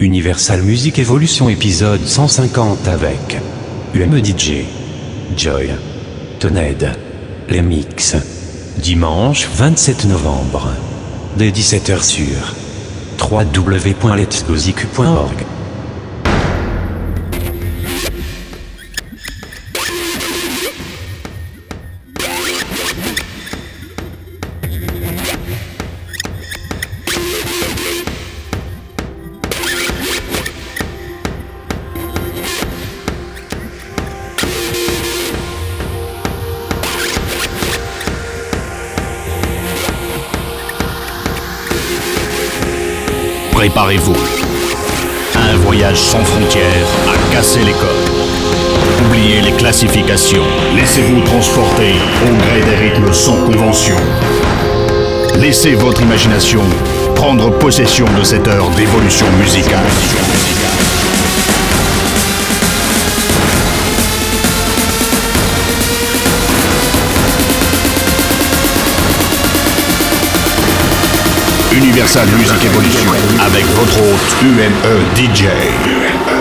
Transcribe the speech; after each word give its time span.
Universal 0.00 0.62
Music 0.62 0.98
Evolution 0.98 1.50
épisode 1.50 2.02
150 2.02 2.88
avec 2.88 3.36
UMDJ, 3.94 4.64
Joy, 5.36 5.68
Toned, 6.38 6.96
les 7.50 7.60
mix. 7.60 8.16
Dimanche 8.78 9.46
27 9.54 10.06
novembre, 10.06 10.68
dès 11.36 11.50
17h 11.50 12.02
sur 12.02 12.54
www.letsgozik.org. 13.30 15.59
Préparez-vous. 43.72 44.16
Un 45.36 45.56
voyage 45.58 46.00
sans 46.00 46.24
frontières 46.24 46.88
à 47.06 47.32
casser 47.32 47.60
les 47.60 47.72
codes. 47.72 48.10
Oubliez 49.06 49.42
les 49.42 49.52
classifications. 49.52 50.42
Laissez-vous 50.74 51.20
transporter 51.20 51.94
au 52.24 52.34
gré 52.34 52.62
des 52.62 52.88
rythmes 52.88 53.12
sans 53.12 53.36
convention. 53.44 53.94
Laissez 55.36 55.76
votre 55.76 56.02
imagination 56.02 56.62
prendre 57.14 57.48
possession 57.58 58.06
de 58.18 58.24
cette 58.24 58.48
heure 58.48 58.70
d'évolution 58.70 59.26
musicale. 59.40 59.86
Universal 71.82 72.26
Music 72.36 72.62
Evolution 72.62 73.10
avec 73.40 73.64
votre 73.64 73.98
hôte 74.02 74.36
UME 74.42 75.00
DJ. 75.16 76.39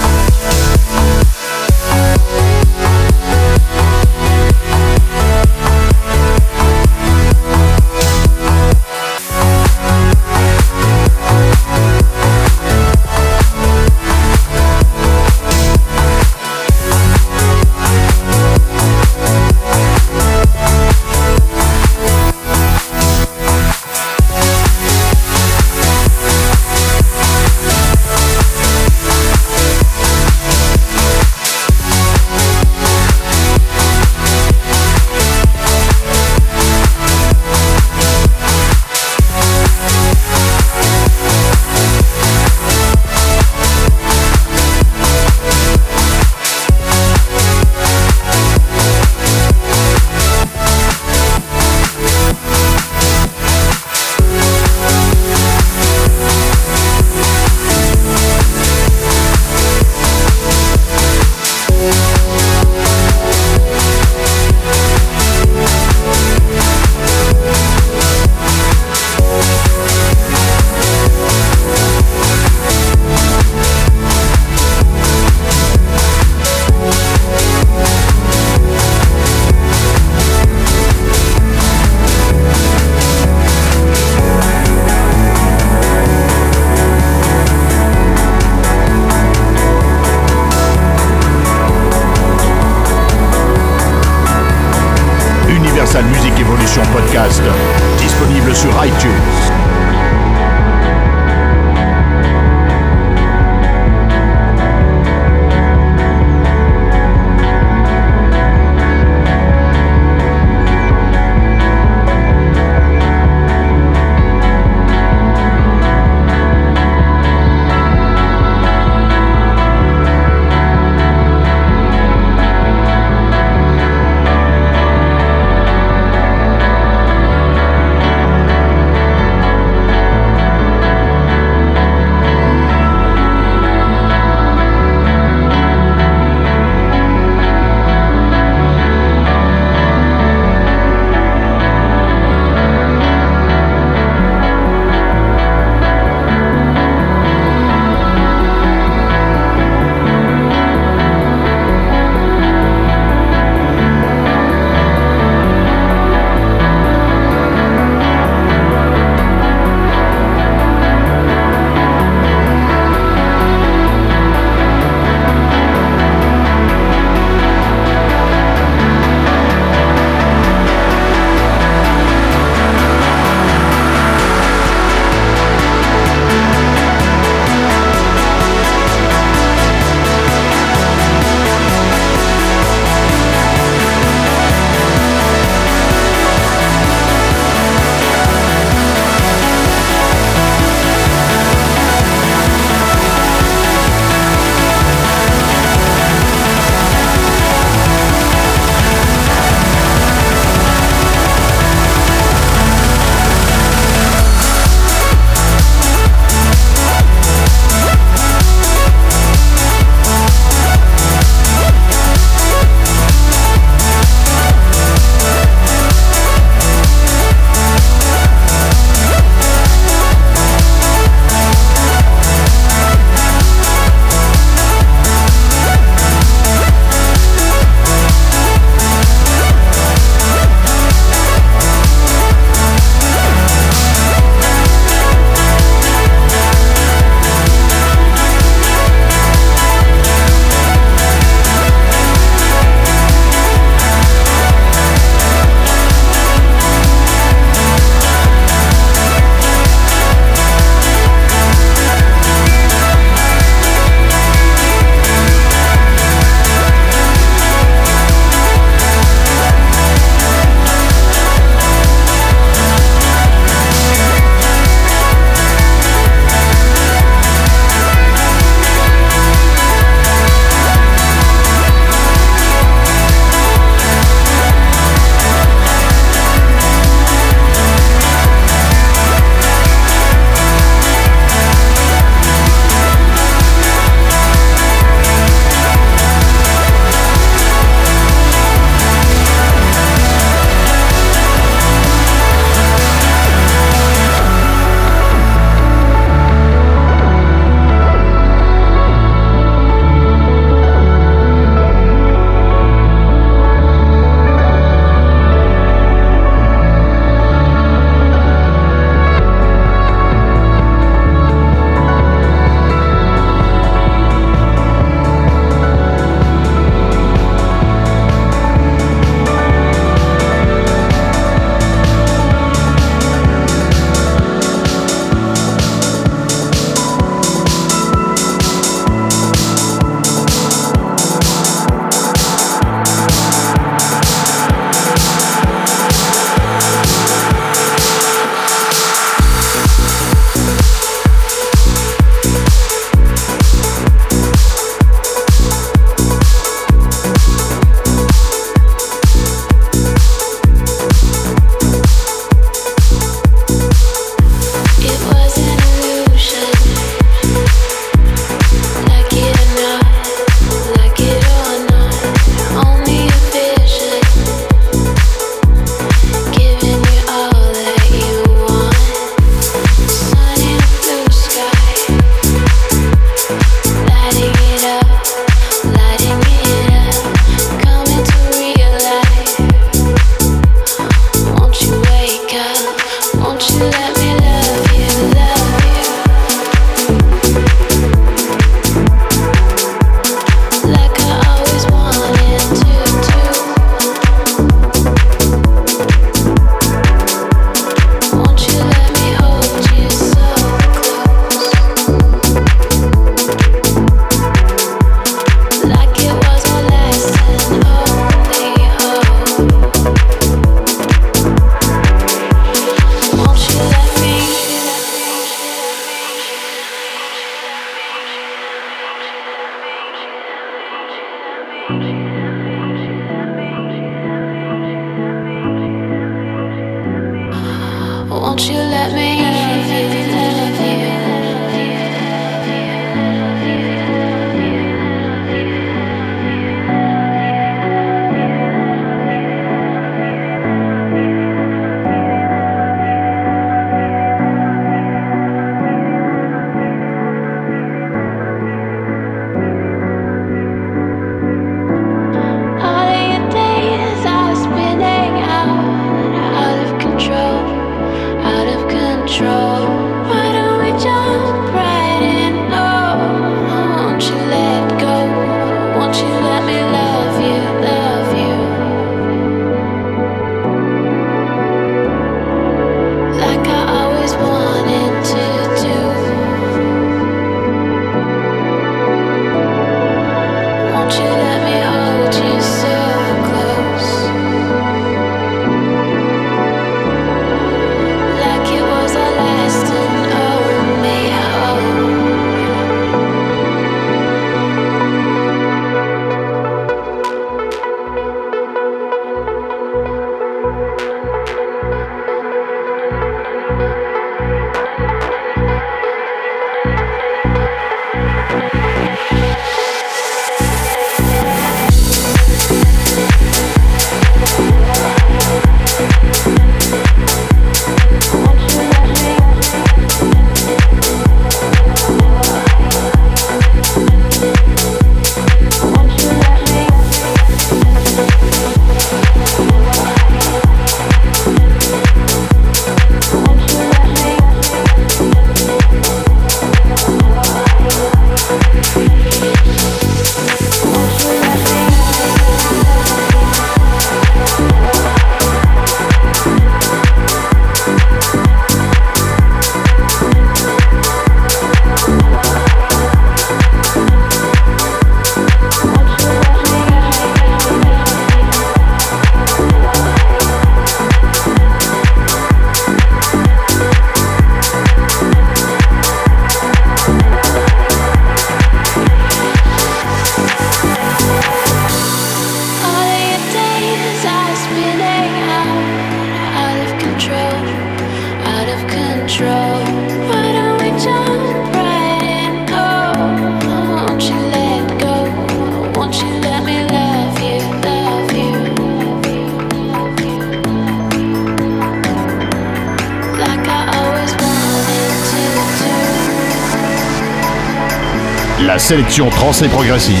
Sélection 598.70 599.10
trans 599.10 599.32
et 599.42 599.48
progressive 599.48 600.00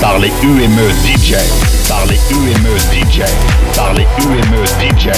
par 0.00 0.18
les 0.18 0.32
UME 0.42 0.90
DJ, 1.04 1.34
par 1.86 2.06
les 2.06 2.18
UME 2.30 2.78
DJ, 2.90 3.20
par 3.74 3.92
les 3.92 4.06
UME 4.24 4.64
DJ, 4.80 5.10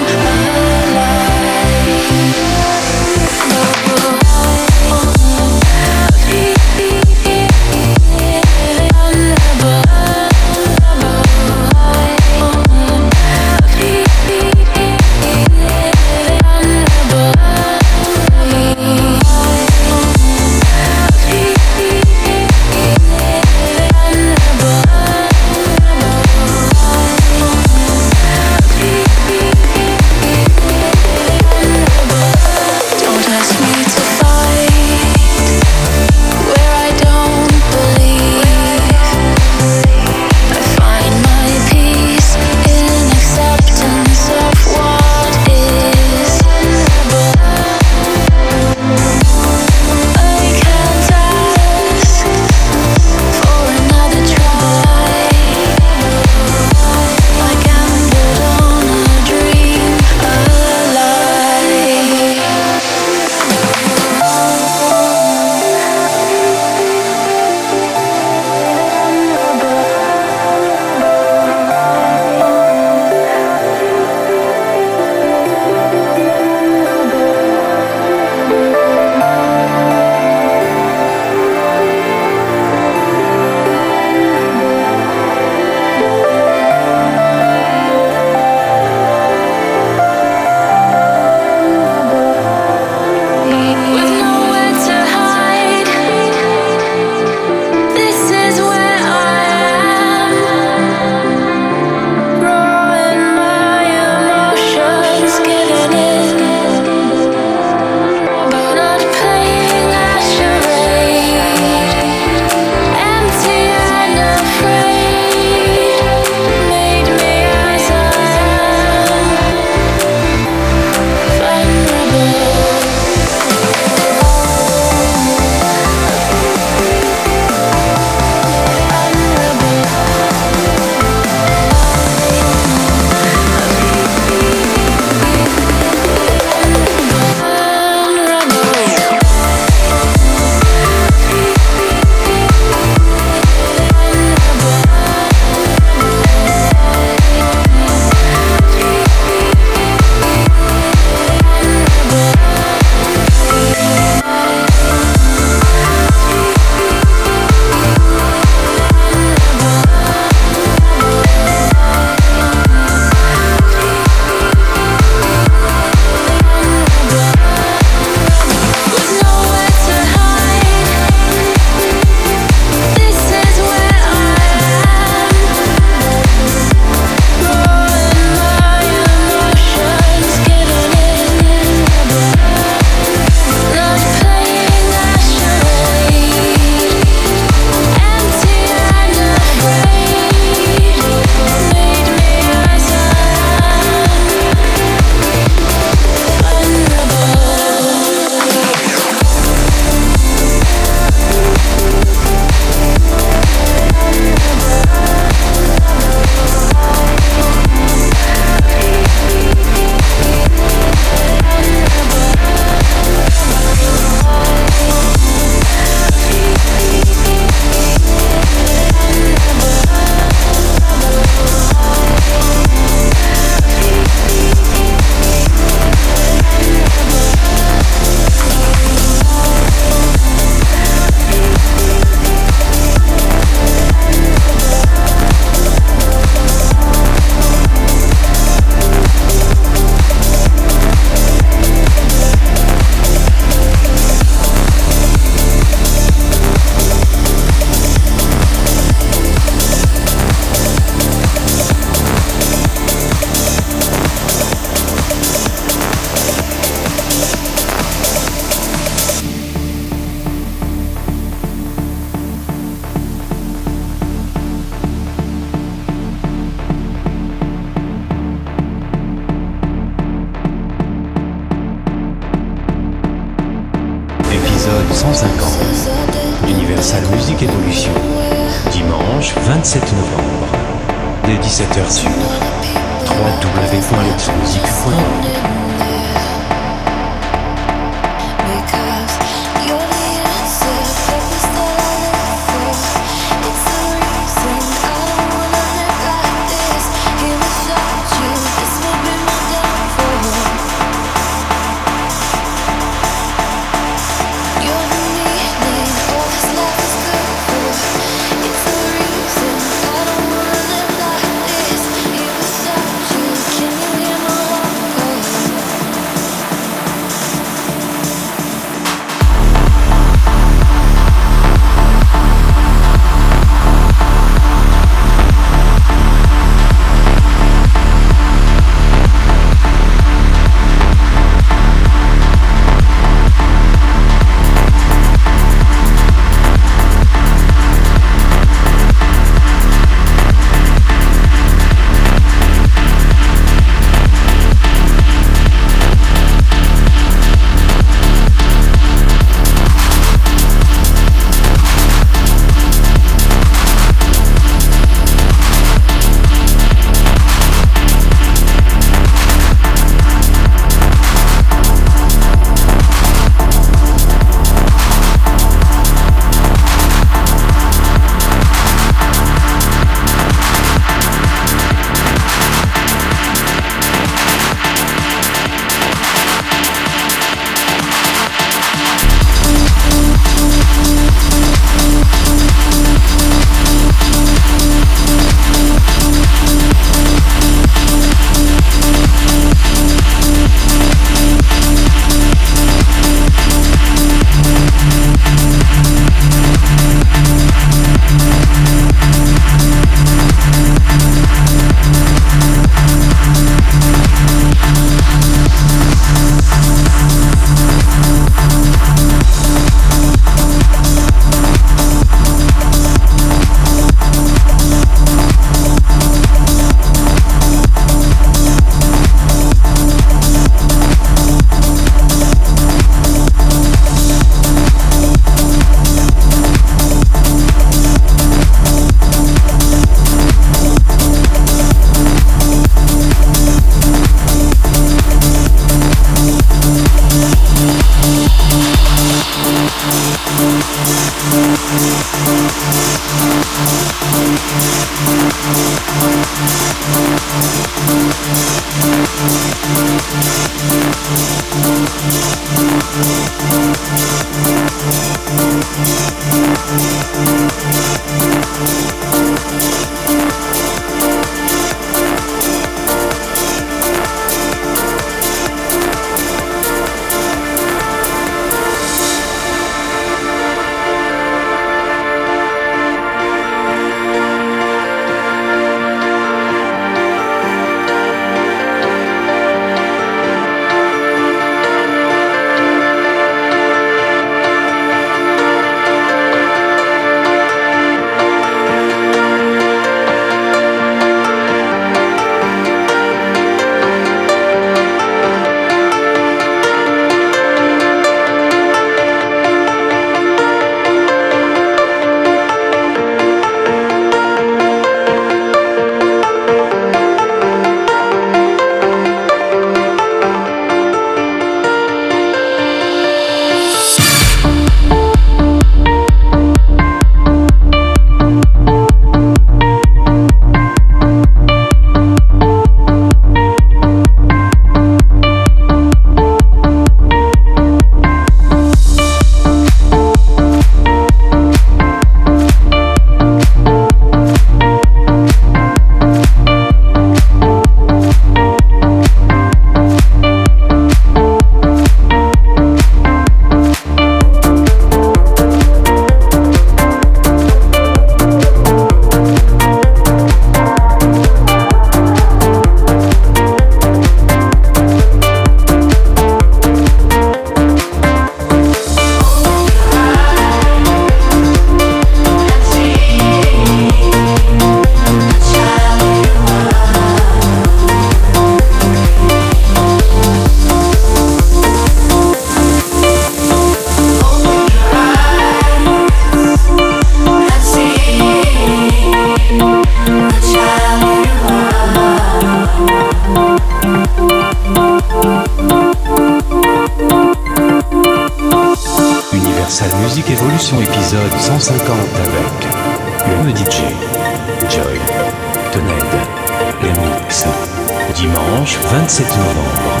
27 599.12 599.28
novembre, 599.36 600.00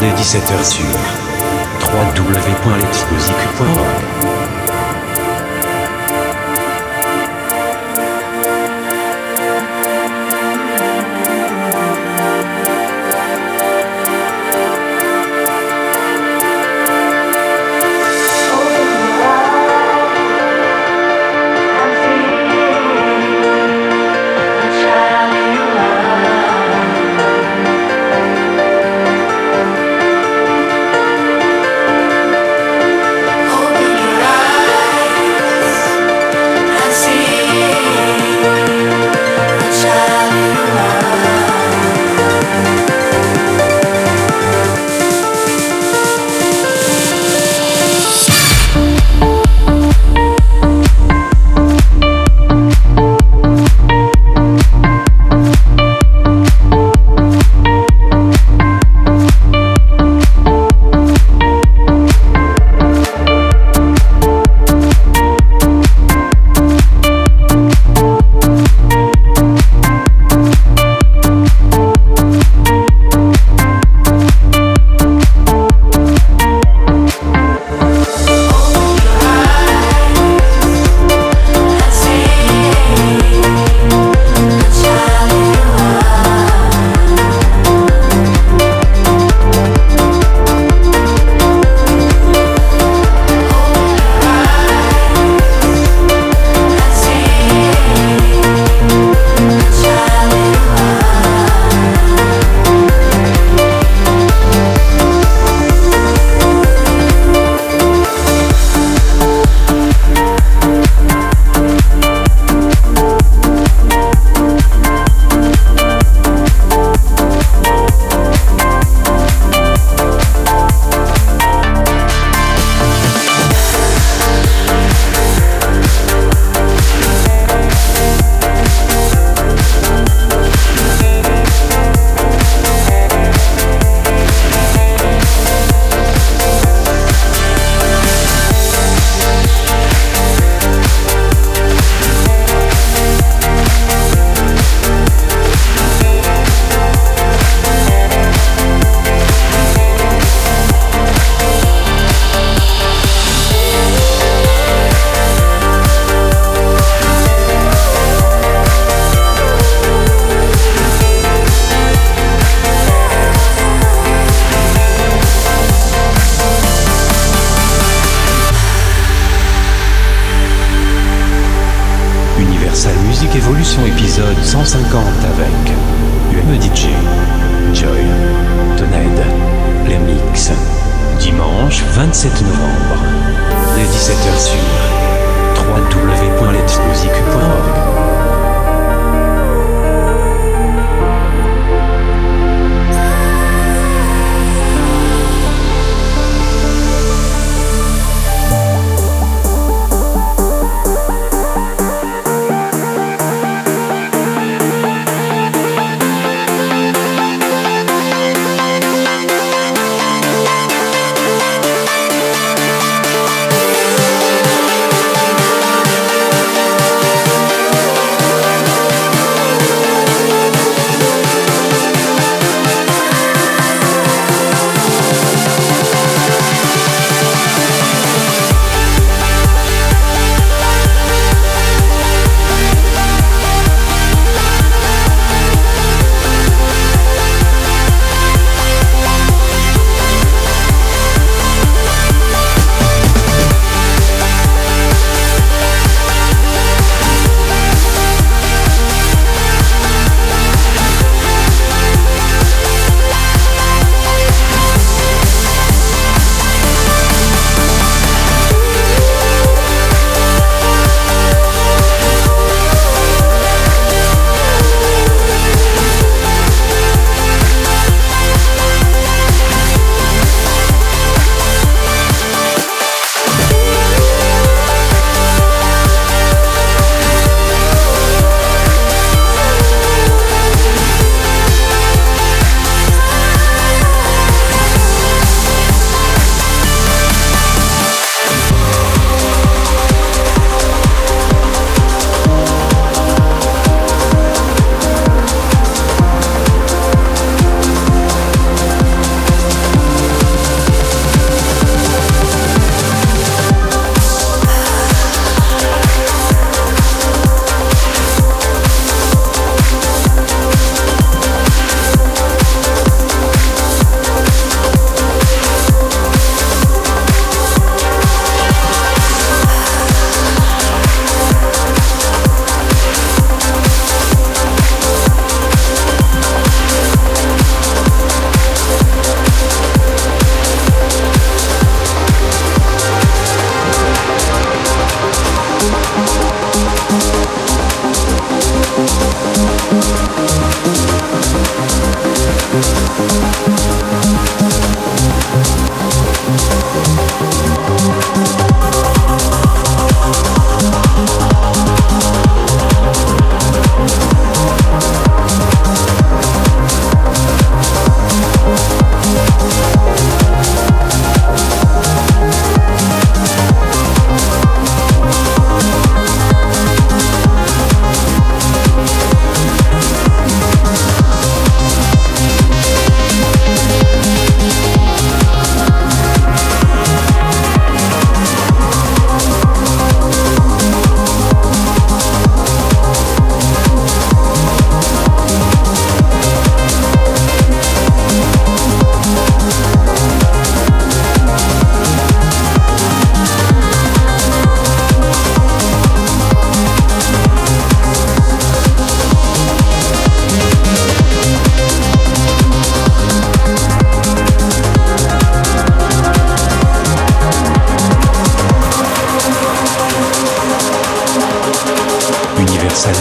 dès 0.00 0.10
17h 0.20 0.64
sur 0.64 0.84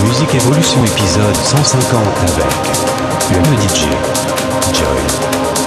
www.lexplosique.org. 0.02 0.34
Evolution 0.34 0.84
épisode 0.84 1.36
150 1.36 2.02
avec 2.22 2.46
le 3.32 3.40
DJ, 3.62 3.86
Joy, 4.74 5.04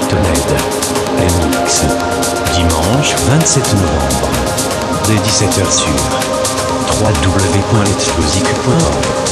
Toned, 0.09 0.53
MX. 1.19 1.85
Dimanche 2.55 3.15
27 3.29 3.75
novembre, 3.75 4.29
dès 5.07 5.17
17h 5.17 5.71
sur 5.71 5.95
www.letsmusic.org. 7.01 9.24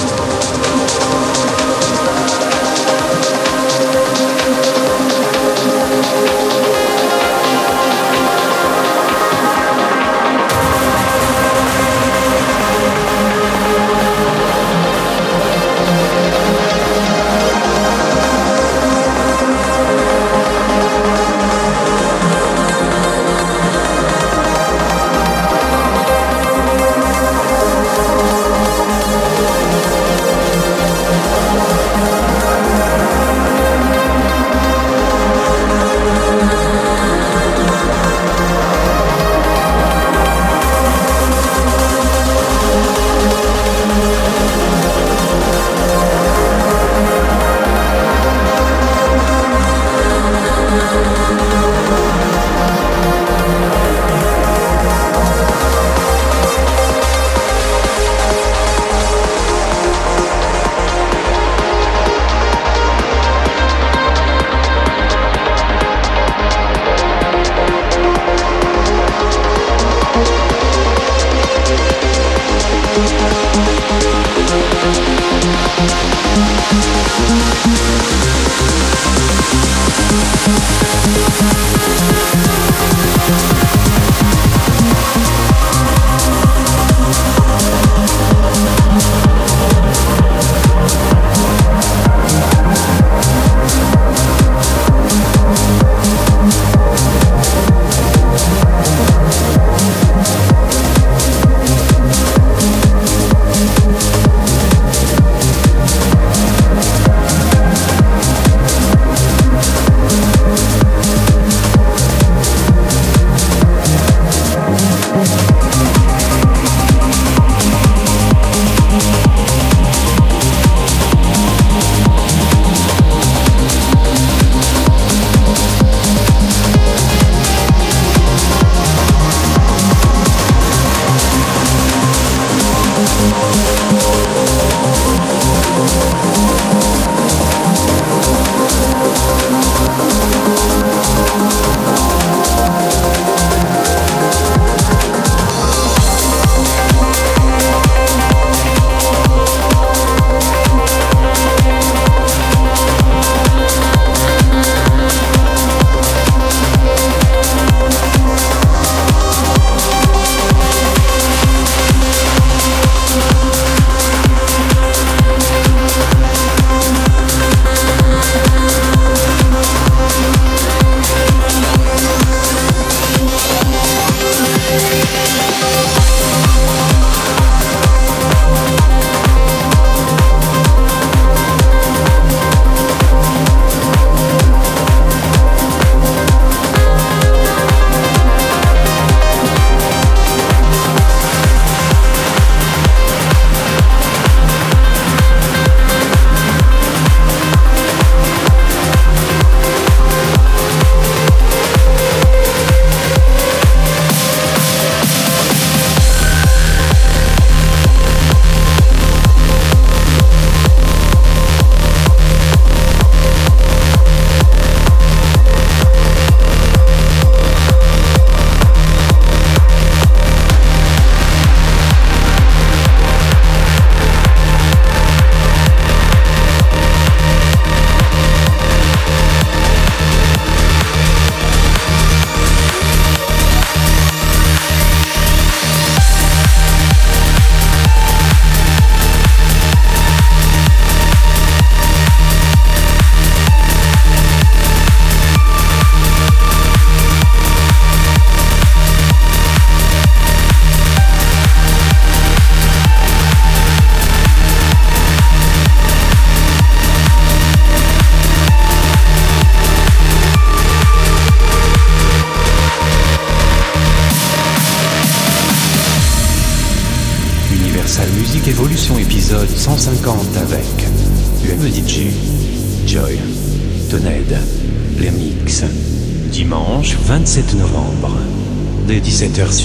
17h06. 279.23 279.62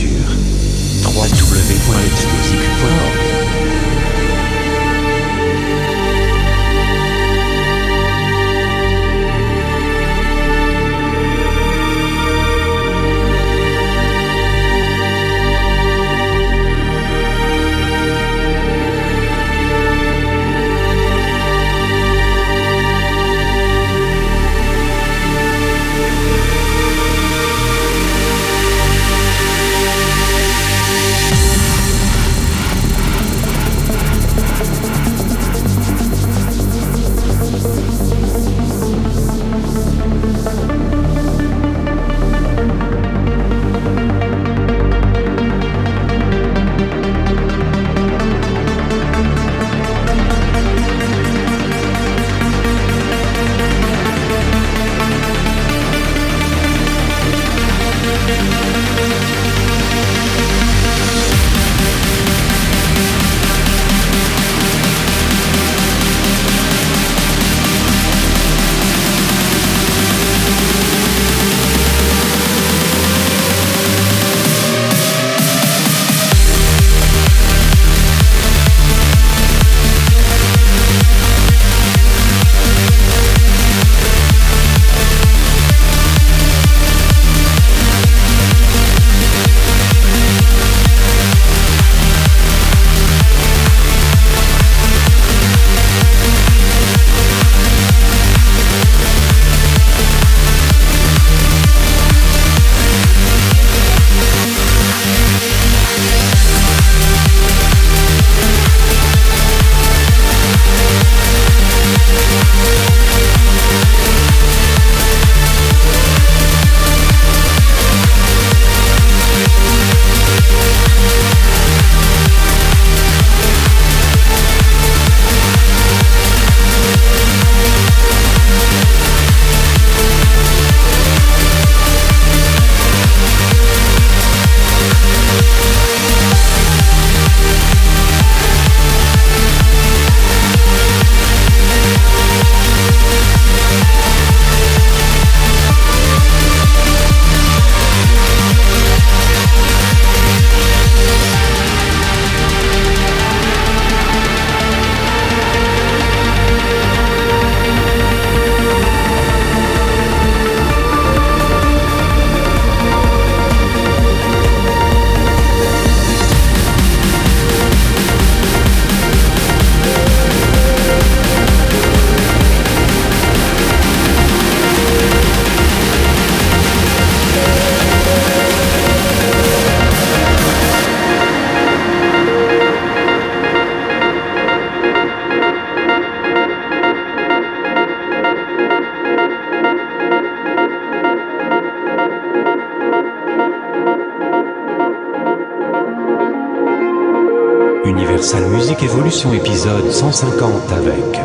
Épisode 199.26 199.90
150 199.92 200.72
avec 200.74 201.20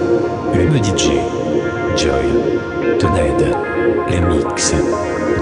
le 0.55 0.79
DJ, 0.79 1.11
Joy, 1.95 2.25
Toned, 2.99 3.55
les 4.09 4.21
mix. 4.21 4.73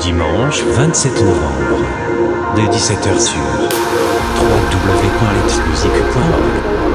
Dimanche 0.00 0.64
27 0.64 1.22
novembre, 1.22 1.78
dès 2.56 2.64
17h 2.64 3.20
sur 3.20 3.38
www.letsmusic.org. 4.42 6.89